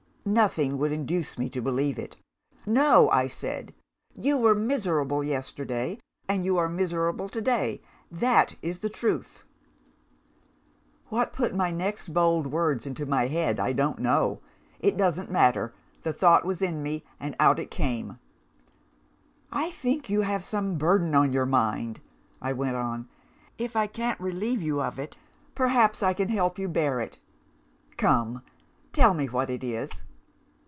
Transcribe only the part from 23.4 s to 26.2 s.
'If I can't relieve you of it, perhaps I